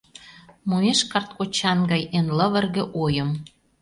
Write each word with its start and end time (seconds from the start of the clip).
Муэш 0.69 0.99
карт 1.11 1.29
кочан 1.37 1.79
гай 1.91 2.03
эн 2.17 2.27
лывырге 2.37 2.83
ойым. 3.03 3.29